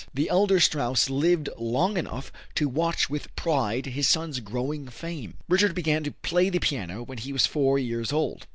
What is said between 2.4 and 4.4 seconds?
to watch with pride his son's